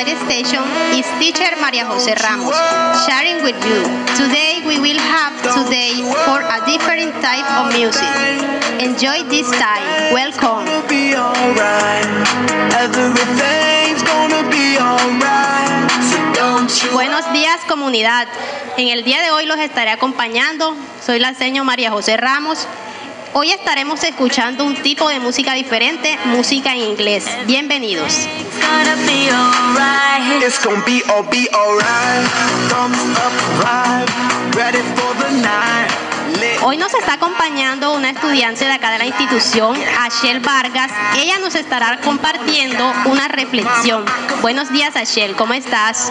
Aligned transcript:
United 0.00 0.24
Station 0.24 0.64
is 0.96 1.04
teacher 1.20 1.52
Maria 1.60 1.84
Jose 1.84 2.14
Ramos, 2.24 2.56
sharing 3.04 3.44
with 3.44 3.60
you. 3.68 3.84
Today 4.16 4.64
we 4.66 4.80
will 4.80 4.96
have 4.96 5.36
today 5.44 5.92
for 6.24 6.40
a 6.40 6.64
different 6.64 7.12
type 7.20 7.44
of 7.60 7.68
music. 7.76 8.08
Enjoy 8.80 9.20
this 9.28 9.44
time. 9.60 9.84
Welcome. 10.10 10.64
Buenos 16.94 17.32
días 17.34 17.60
comunidad. 17.68 18.26
En 18.78 18.88
el 18.88 19.04
día 19.04 19.20
de 19.20 19.30
hoy 19.32 19.44
los 19.44 19.58
estaré 19.58 19.90
acompañando. 19.90 20.74
Soy 21.04 21.18
la 21.18 21.34
señora 21.34 21.64
María 21.64 21.90
José 21.90 22.16
Ramos. 22.16 22.66
Hoy 23.32 23.52
estaremos 23.52 24.02
escuchando 24.02 24.64
un 24.64 24.74
tipo 24.74 25.08
de 25.08 25.20
música 25.20 25.54
diferente, 25.54 26.18
música 26.24 26.72
en 26.72 26.80
inglés. 26.80 27.24
Bienvenidos. 27.46 28.26
gonna 28.60 28.96
be 29.06 29.30
alright. 29.30 30.42
It's 30.42 30.58
gonna 30.64 30.84
be 30.84 31.00
all 31.08 31.22
be 31.30 31.48
alright. 31.54 32.26
Thumbs 32.68 32.98
up, 33.16 33.32
vibe. 33.62 34.56
Ready 34.56 34.82
for 34.96 35.14
the 35.22 35.30
night. 35.42 35.90
Lit. 36.40 36.60
Hoy 36.62 36.76
nos 36.76 36.92
está 36.92 37.14
acompañando 37.14 37.94
una 37.94 38.10
estudiante 38.10 38.64
de 38.64 38.72
acá 38.72 38.90
de 38.90 38.98
la 38.98 39.06
institución, 39.06 39.78
Ashel 40.00 40.40
Vargas. 40.40 40.90
Ella 41.16 41.38
nos 41.38 41.54
estará 41.54 42.00
compartiendo 42.00 42.92
una 43.04 43.28
reflexión. 43.28 44.04
Buenos 44.42 44.72
días, 44.72 44.96
Ashel, 44.96 45.36
¿cómo 45.36 45.54
estás? 45.54 46.10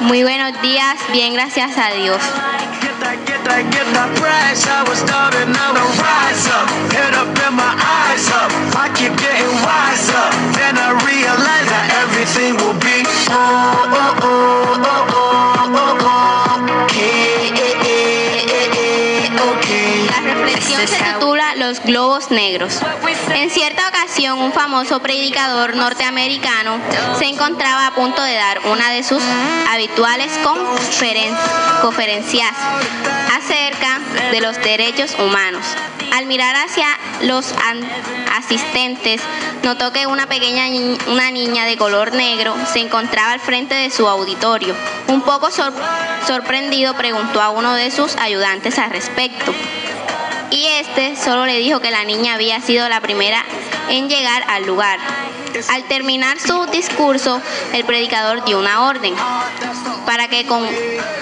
Muy 0.00 0.22
buenos 0.22 0.60
días, 0.62 0.96
bien, 1.12 1.34
gracias 1.34 1.76
a 1.76 1.90
Dios. 1.90 2.22
Get 3.26 3.42
that, 3.48 3.64
get 3.72 3.86
that, 3.96 4.10
price. 4.20 4.66
I 4.68 4.84
was 4.88 4.98
starting 5.00 5.50
now 5.52 5.72
to 5.72 5.84
rise 6.02 6.44
up. 6.52 6.68
Head 6.92 7.14
up 7.14 7.30
and 7.46 7.56
my 7.56 7.74
eyes 7.74 8.26
up. 8.30 8.50
I 8.76 8.92
keep 8.94 9.14
getting 9.16 9.54
wiser. 9.64 10.26
Then 10.58 10.76
I 10.78 10.92
realize 11.06 11.68
that 11.72 11.86
everything 12.04 12.54
will 12.60 12.78
be 12.78 13.02
oh, 13.30 13.34
oh, 13.34 14.22
oh, 14.22 14.84
oh, 14.84 14.86
oh, 14.86 15.16
oh, 15.16 15.76
oh. 15.76 15.98
oh. 16.02 16.37
La 20.06 20.20
reflexión 20.34 20.86
se 20.86 20.96
titula 20.96 21.54
Los 21.56 21.80
globos 21.82 22.30
negros. 22.30 22.80
En 23.34 23.50
cierta 23.50 23.88
ocasión, 23.88 24.38
un 24.38 24.52
famoso 24.52 25.00
predicador 25.00 25.76
norteamericano 25.76 26.78
se 27.18 27.26
encontraba 27.26 27.86
a 27.86 27.94
punto 27.94 28.22
de 28.22 28.34
dar 28.34 28.60
una 28.66 28.90
de 28.90 29.02
sus 29.02 29.22
habituales 29.70 30.30
conferen- 30.42 31.36
conferencias 31.82 32.52
acerca 33.48 33.98
de 34.30 34.40
los 34.40 34.56
derechos 34.62 35.14
humanos. 35.18 35.64
Al 36.12 36.26
mirar 36.26 36.54
hacia 36.56 36.86
los 37.22 37.54
asistentes, 38.36 39.20
notó 39.62 39.92
que 39.92 40.06
una 40.06 40.26
pequeña 40.26 40.66
una 41.06 41.30
niña 41.30 41.64
de 41.64 41.76
color 41.76 42.12
negro 42.12 42.54
se 42.72 42.80
encontraba 42.80 43.32
al 43.32 43.40
frente 43.40 43.74
de 43.74 43.90
su 43.90 44.06
auditorio. 44.06 44.74
Un 45.08 45.22
poco 45.22 45.50
sor- 45.50 45.72
sorprendido, 46.26 46.94
preguntó 46.94 47.40
a 47.40 47.50
uno 47.50 47.72
de 47.74 47.90
sus 47.90 48.16
ayudantes 48.16 48.78
al 48.78 48.90
respecto 48.90 49.52
y 50.50 50.66
este 50.80 51.16
solo 51.16 51.46
le 51.46 51.58
dijo 51.58 51.80
que 51.80 51.90
la 51.90 52.04
niña 52.04 52.34
había 52.34 52.60
sido 52.60 52.88
la 52.88 53.00
primera 53.00 53.44
en 53.88 54.08
llegar 54.08 54.44
al 54.48 54.66
lugar. 54.66 54.98
Al 55.70 55.84
terminar 55.84 56.38
su 56.38 56.66
discurso, 56.66 57.40
el 57.72 57.84
predicador 57.84 58.44
dio 58.44 58.58
una 58.58 58.86
orden 58.88 59.14
para 60.18 60.30
que 60.30 60.46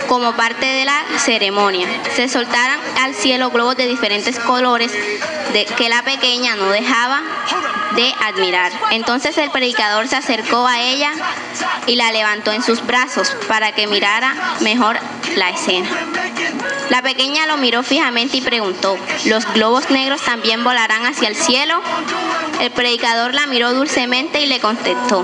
como 0.08 0.32
parte 0.36 0.64
de 0.64 0.86
la 0.86 1.04
ceremonia 1.18 1.86
se 2.14 2.30
soltaran 2.30 2.80
al 3.02 3.14
cielo 3.14 3.50
globos 3.50 3.76
de 3.76 3.86
diferentes 3.86 4.38
colores 4.38 4.90
de, 5.52 5.66
que 5.66 5.90
la 5.90 6.02
pequeña 6.02 6.56
no 6.56 6.70
dejaba 6.70 7.20
de 7.94 8.10
admirar. 8.24 8.72
Entonces 8.92 9.36
el 9.36 9.50
predicador 9.50 10.08
se 10.08 10.16
acercó 10.16 10.66
a 10.66 10.80
ella 10.80 11.12
y 11.86 11.96
la 11.96 12.10
levantó 12.10 12.52
en 12.52 12.62
sus 12.62 12.86
brazos 12.86 13.36
para 13.48 13.72
que 13.72 13.86
mirara 13.86 14.34
mejor 14.60 14.98
la 15.34 15.50
escena. 15.50 15.90
La 16.88 17.02
pequeña 17.02 17.46
lo 17.46 17.58
miró 17.58 17.82
fijamente 17.82 18.38
y 18.38 18.40
preguntó, 18.40 18.96
¿los 19.26 19.44
globos 19.52 19.90
negros 19.90 20.22
también 20.22 20.64
volarán 20.64 21.04
hacia 21.04 21.28
el 21.28 21.36
cielo? 21.36 21.82
El 22.62 22.70
predicador 22.70 23.34
la 23.34 23.46
miró 23.46 23.74
dulcemente 23.74 24.40
y 24.40 24.46
le 24.46 24.58
contestó, 24.58 25.22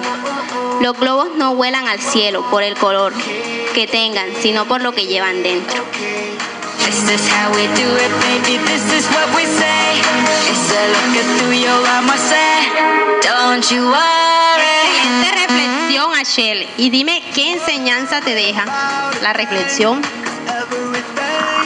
los 0.82 0.98
globos 0.98 1.28
no 1.36 1.54
vuelan 1.54 1.86
al 1.86 2.00
cielo 2.00 2.44
por 2.50 2.62
el 2.62 2.74
color 2.74 3.14
que 3.72 3.86
tengan, 3.86 4.28
sino 4.40 4.66
por 4.66 4.82
lo 4.82 4.92
que 4.92 5.06
llevan 5.06 5.42
dentro. 5.42 5.82
This 6.84 7.08
is 7.08 7.28
how 7.28 7.50
we 7.52 7.66
do 7.68 7.88
it, 7.96 8.12
baby. 8.20 8.58
This 8.66 8.84
is 8.92 9.06
what 9.10 9.34
we 9.34 9.46
say. 9.46 10.00
It's 10.50 10.70
a 10.70 10.88
look 10.92 11.38
through 11.38 11.52
your 11.52 11.86
armor, 11.88 12.18
say, 12.18 12.68
Don't 13.22 13.64
you 13.70 13.88
worry. 13.88 14.82
Excelente 14.98 15.46
reflexión, 15.48 16.14
Ashel. 16.14 16.68
Y 16.76 16.90
dime, 16.90 17.22
¿qué 17.34 17.52
enseñanza 17.52 18.20
te 18.20 18.34
deja 18.34 18.64
la 19.22 19.32
reflexión? 19.32 20.02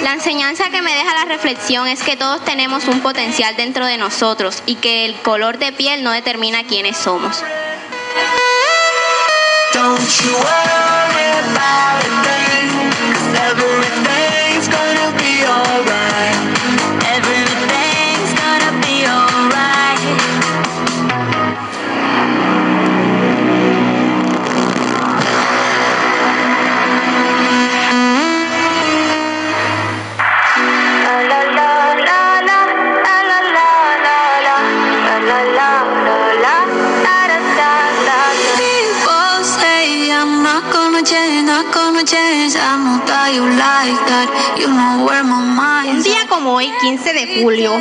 La 0.02 0.12
enseñanza 0.12 0.70
que 0.70 0.82
me 0.82 0.94
deja 0.94 1.14
la 1.14 1.24
reflexión 1.24 1.88
es 1.88 2.02
que 2.02 2.16
todos 2.16 2.44
tenemos 2.44 2.86
un 2.86 3.00
potencial 3.00 3.56
dentro 3.56 3.86
de 3.86 3.98
nosotros 3.98 4.62
y 4.66 4.76
que 4.76 5.06
el 5.06 5.14
color 5.22 5.58
de 5.58 5.72
piel 5.72 6.04
no 6.04 6.12
determina 6.12 6.64
quiénes 6.64 6.96
somos. 6.96 7.42
Don't 9.72 10.22
you 10.22 10.32
worry 10.32 11.54
about 11.54 11.95
Un 45.90 46.02
día 46.02 46.26
como 46.28 46.52
hoy, 46.52 46.70
15 46.80 47.12
de 47.12 47.42
julio, 47.42 47.74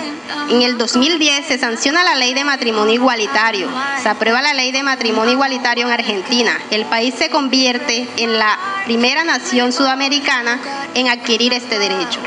en 0.50 0.62
el 0.64 0.78
2010 0.78 1.46
se 1.46 1.60
sanciona 1.60 2.04
la 2.04 2.16
ley 2.16 2.34
de 2.34 2.44
matrimonio 2.44 2.94
igualitario. 2.94 3.70
Se 4.02 4.10
aprueba 4.10 4.42
la 4.42 4.54
ley 4.54 4.72
de 4.72 4.82
matrimonio 4.82 5.34
igualitario 5.34 5.86
en 5.86 5.94
Argentina. 5.94 6.58
El 6.72 6.86
país 6.86 7.14
se 7.16 7.30
convierte 7.30 8.08
en 8.18 8.40
la 8.40 8.58
primera 8.86 9.24
nación 9.24 9.72
sudamericana 9.72 10.60
en 10.96 11.08
adquirir 11.08 11.54
este 11.54 11.78
derecho. 11.78 12.20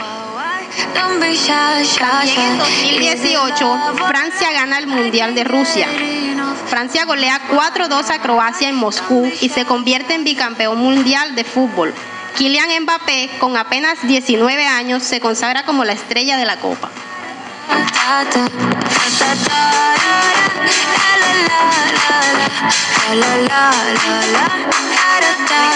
También 0.94 1.32
en 1.32 1.84
shy. 1.84 2.58
2018, 2.58 3.78
Francia 4.06 4.52
gana 4.52 4.78
el 4.78 4.86
Mundial 4.86 5.34
de 5.34 5.44
Rusia. 5.44 5.88
Francia 6.66 7.04
golea 7.04 7.40
4-2 7.50 8.10
a 8.10 8.20
Croacia 8.20 8.68
en 8.68 8.74
Moscú 8.74 9.30
y 9.40 9.48
se 9.48 9.64
convierte 9.64 10.14
en 10.14 10.24
bicampeón 10.24 10.78
mundial 10.78 11.34
de 11.34 11.44
fútbol. 11.44 11.94
Kylian 12.36 12.82
Mbappé, 12.82 13.30
con 13.40 13.56
apenas 13.56 14.06
19 14.06 14.66
años, 14.66 15.02
se 15.02 15.20
consagra 15.20 15.64
como 15.64 15.84
la 15.84 15.92
estrella 15.92 16.36
de 16.36 16.44
la 16.44 16.58
Copa. 16.58 16.90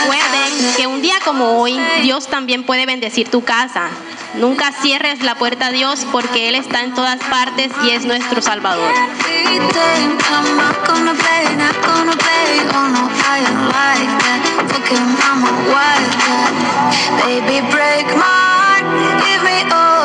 Recuerden 0.03 0.75
que 0.77 0.87
un 0.87 1.03
día 1.03 1.17
como 1.25 1.61
hoy, 1.61 1.79
Dios 2.03 2.29
también 2.29 2.65
puede 2.65 2.87
bendecir 2.87 3.29
tu 3.31 3.43
casa. 3.45 3.89
Nunca 4.35 4.73
cierres 4.73 5.23
la 5.23 5.35
puerta 5.35 5.67
a 5.67 5.71
Dios 5.71 6.07
porque 6.11 6.49
Él 6.49 6.55
está 6.55 6.83
en 6.83 6.95
todas 6.95 7.21
partes 7.25 7.71
y 7.85 7.91
es 7.91 8.05
nuestro 8.05 8.41
Salvador. 8.41 8.93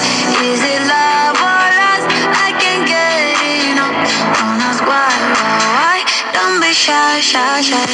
Is 0.44 0.62
it 0.62 0.82
love 0.86 1.36
or 1.38 1.66
lust? 1.80 2.08
I 2.46 2.50
can't 2.60 2.84
get 2.86 3.38
enough. 3.70 3.96
Don't 4.38 4.60
ask 4.62 4.82
why, 4.86 5.10
why, 5.34 5.58
why. 5.76 5.98
Don't 6.34 6.60
be 6.60 6.72
shy, 6.72 7.20
shy, 7.20 7.62
shy. 7.62 7.86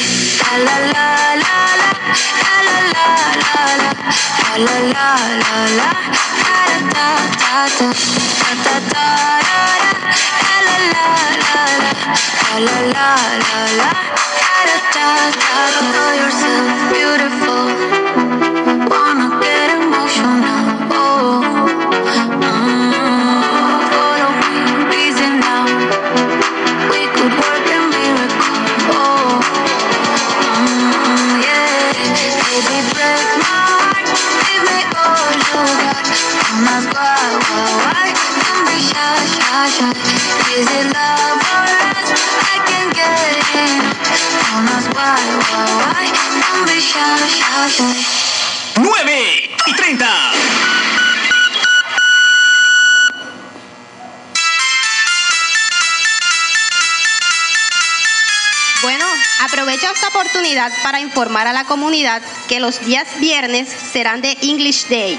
La 0.43 0.59
la 0.65 0.77
la 0.93 1.07
la 1.43 1.57
la. 1.81 1.91
La 2.43 2.55
la 2.67 2.77
la 2.93 3.07
la 3.43 3.63
la. 3.81 3.91
La 4.53 4.65
la 4.65 4.77
la 4.93 5.09
la 5.43 5.59
la. 5.79 5.89
Da 6.43 6.57
da 6.69 6.79
da 6.95 7.09
da 7.39 7.61
da 7.79 7.89
da 8.65 8.75
da 8.93 8.93
da. 8.93 9.07
La 10.45 10.57
la 10.67 10.77
la 10.93 11.07
la 11.45 11.63
la. 11.83 11.91
La 12.49 12.59
la 12.67 12.77
la 12.93 13.09
la 13.45 13.61
la. 13.79 14.32
call 15.03 16.15
yourself 16.15 16.93
beautiful. 16.93 18.42
9 48.75 49.55
y 49.65 49.73
30. 49.73 50.07
Bueno, 58.81 59.05
aprovecho 59.41 59.87
esta 59.93 60.09
oportunidad 60.09 60.71
para 60.83 60.99
informar 60.99 61.47
a 61.47 61.53
la 61.53 61.63
comunidad 61.63 62.21
que 62.49 62.59
los 62.59 62.85
días 62.85 63.07
viernes 63.19 63.69
serán 63.69 64.21
de 64.21 64.37
English 64.41 64.87
Day. 64.89 65.17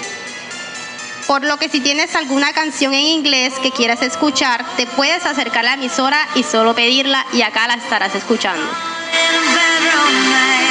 Por 1.27 1.45
lo 1.45 1.57
que 1.57 1.71
si 1.71 1.81
tienes 1.81 2.15
alguna 2.15 2.53
canción 2.53 2.93
en 2.93 3.07
inglés 3.07 3.55
que 3.63 3.71
quieras 3.71 4.03
escuchar, 4.03 4.65
te 4.77 4.87
puedes 4.87 5.25
acercar 5.25 5.61
a 5.61 5.69
la 5.69 5.75
emisora 5.75 6.19
y 6.35 6.43
solo 6.43 6.75
pedirla 6.75 7.25
y 7.33 7.41
acá 7.41 7.67
la 7.67 7.75
estarás 7.75 8.15
escuchando. 8.15 8.67
all. 10.07 10.64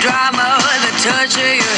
drama 0.00 0.56
or 0.56 0.76
the 0.86 0.92
touch 0.98 1.36
of 1.36 1.54
you. 1.60 1.69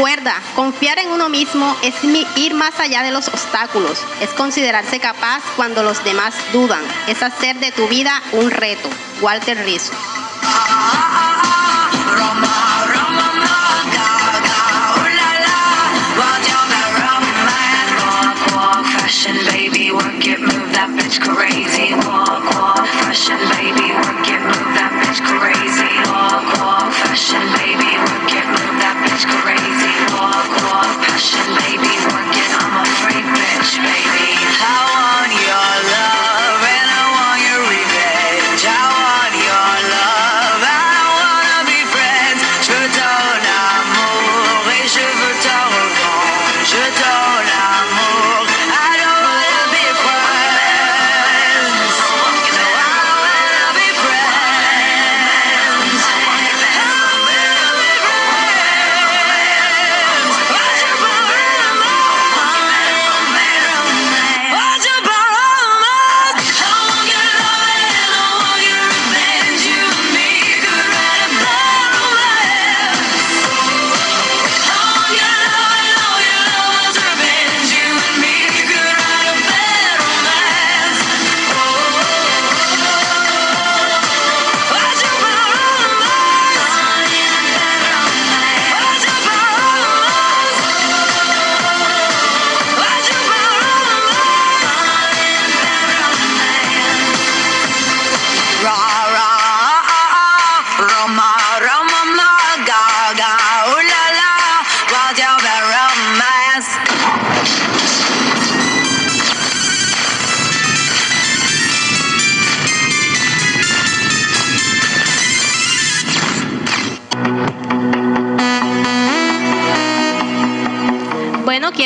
Recuerda, 0.00 0.34
confiar 0.56 0.98
en 0.98 1.10
uno 1.10 1.28
mismo 1.28 1.76
es 1.82 1.94
ir 2.34 2.54
más 2.54 2.80
allá 2.80 3.02
de 3.02 3.10
los 3.10 3.28
obstáculos, 3.28 4.02
es 4.22 4.30
considerarse 4.30 4.98
capaz 4.98 5.42
cuando 5.56 5.82
los 5.82 6.02
demás 6.04 6.32
dudan, 6.54 6.82
es 7.06 7.22
hacer 7.22 7.58
de 7.60 7.70
tu 7.70 7.86
vida 7.86 8.22
un 8.32 8.50
reto. 8.50 8.88
Walter 9.20 9.62
Rizzo. 9.62 9.92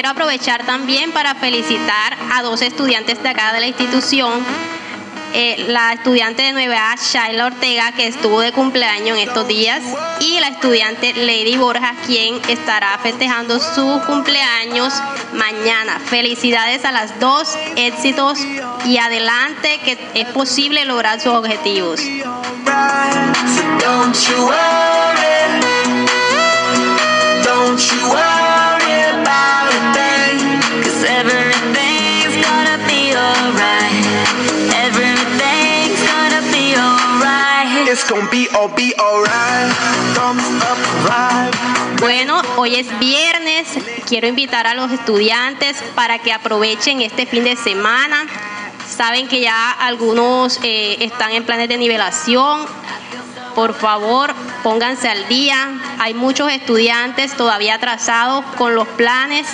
Quiero 0.05 0.21
aprovechar 0.21 0.67
también 0.67 1.13
para 1.13 1.35
felicitar 1.35 2.15
a 2.31 2.43
dos 2.43 2.61
estudiantes 2.61 3.23
de 3.23 3.29
acá 3.31 3.55
de 3.55 3.61
la 3.61 3.69
institución. 3.69 4.45
Eh, 5.33 5.65
la 5.69 5.95
estudiante 5.95 6.43
de 6.43 6.53
9A, 6.53 6.97
Shaila 7.01 7.47
Ortega, 7.47 7.91
que 7.93 8.09
estuvo 8.09 8.43
de 8.43 8.53
cumpleaños 8.53 9.17
en 9.17 9.27
estos 9.27 9.49
días, 9.49 9.81
y 10.21 10.39
la 10.41 10.49
estudiante 10.49 11.15
Lady 11.15 11.57
Borja, 11.57 11.95
quien 12.05 12.39
estará 12.49 12.99
festejando 12.99 13.59
su 13.59 14.03
cumpleaños 14.07 14.93
mañana. 15.33 15.99
Felicidades 16.01 16.85
a 16.85 16.93
las 16.93 17.19
dos, 17.19 17.57
éxitos 17.77 18.41
y 18.85 18.99
adelante, 18.99 19.81
que 19.87 19.99
es 20.13 20.29
posible 20.29 20.85
lograr 20.85 21.19
sus 21.19 21.33
objetivos. 21.33 22.03
Don't 23.81 24.15
you 24.29 24.45
worry. 24.45 25.65
Don't 27.43 27.81
you 27.81 28.09
worry 28.11 28.34
Bueno, 42.01 42.41
hoy 42.57 42.77
es 42.77 42.99
viernes. 42.99 43.69
Quiero 44.09 44.27
invitar 44.27 44.67
a 44.67 44.75
los 44.75 44.91
estudiantes 44.93 45.77
para 45.95 46.19
que 46.19 46.33
aprovechen 46.33 47.01
este 47.01 47.27
fin 47.27 47.45
de 47.45 47.57
semana. 47.57 48.27
Saben 48.89 49.29
que 49.29 49.41
ya 49.41 49.71
algunos 49.71 50.59
eh, 50.63 50.97
están 51.01 51.33
en 51.33 51.45
planes 51.45 51.69
de 51.69 51.77
nivelación. 51.77 52.67
Por 53.55 53.75
favor, 53.75 54.35
pónganse 54.63 55.09
al 55.09 55.29
día. 55.29 55.81
Hay 55.99 56.15
muchos 56.15 56.51
estudiantes 56.51 57.37
todavía 57.37 57.75
atrasados 57.75 58.45
con 58.57 58.75
los 58.75 58.89
planes. 58.89 59.47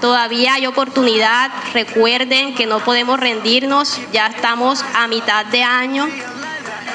Todavía 0.00 0.54
hay 0.54 0.66
oportunidad. 0.66 1.50
Recuerden 1.72 2.54
que 2.54 2.66
no 2.66 2.80
podemos 2.80 3.18
rendirnos. 3.18 4.00
Ya 4.12 4.26
estamos 4.26 4.84
a 4.94 5.06
mitad 5.08 5.46
de 5.46 5.62
año. 5.62 6.08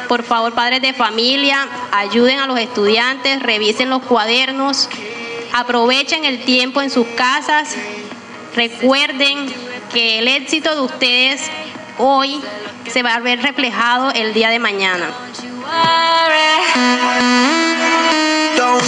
Por 0.09 0.23
favor, 0.23 0.53
padres 0.53 0.81
de 0.81 0.91
familia, 0.91 1.67
ayuden 1.91 2.39
a 2.39 2.47
los 2.47 2.59
estudiantes, 2.59 3.43
revisen 3.43 3.91
los 3.91 4.01
cuadernos, 4.01 4.89
aprovechen 5.53 6.25
el 6.25 6.43
tiempo 6.45 6.81
en 6.81 6.89
sus 6.89 7.05
casas. 7.09 7.75
Recuerden 8.55 9.53
que 9.93 10.17
el 10.17 10.27
éxito 10.27 10.73
de 10.73 10.81
ustedes 10.81 11.43
hoy 11.99 12.41
se 12.91 13.03
va 13.03 13.13
a 13.13 13.19
ver 13.19 13.43
reflejado 13.43 14.09
el 14.09 14.33
día 14.33 14.49
de 14.49 14.57
mañana. 14.57 15.11
Don't 18.57 18.81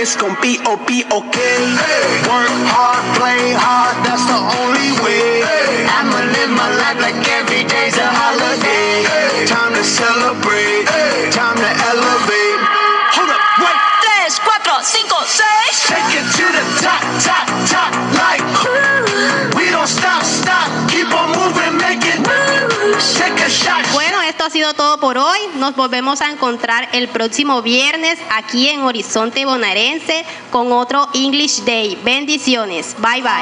It's 0.00 0.16
gonna 0.16 0.40
be 0.40 0.58
oh 0.66 0.76
be 0.76 1.04
alright. 1.06 1.06
It's 1.06 1.06
gonna 1.06 1.06
be 1.06 1.06
okay. 1.06 1.60
Work 2.26 2.50
hard, 2.66 3.04
play 3.14 3.54
hard, 3.54 3.94
that's 4.02 4.26
the 4.26 4.40
only 4.58 4.90
way. 5.06 5.44
I'ma 5.86 6.34
live 6.34 6.50
my 6.50 6.66
life 6.66 6.98
like 6.98 7.20
every 7.30 7.62
day's 7.62 7.94
a 7.94 8.08
holiday. 8.10 9.06
Time 9.46 9.74
to 9.78 9.84
celebrate, 9.84 10.88
time 11.30 11.56
to 11.62 11.70
elevate. 11.94 12.60
Hold 13.14 13.30
up, 13.30 13.42
wait. 13.62 13.78
3, 14.02 14.34
4, 14.34 14.66
5, 14.66 14.82
6. 14.82 15.69
Todo 24.68 25.00
por 25.00 25.16
hoy. 25.16 25.38
Nos 25.56 25.74
volvemos 25.74 26.20
a 26.20 26.30
encontrar 26.30 26.88
el 26.92 27.08
próximo 27.08 27.62
viernes 27.62 28.18
aquí 28.30 28.68
en 28.68 28.82
Horizonte 28.82 29.46
Bonaerense 29.46 30.24
con 30.50 30.70
otro 30.72 31.08
English 31.14 31.64
Day. 31.64 31.98
Bendiciones. 32.04 32.94
Bye 32.98 33.22
bye. 33.22 33.40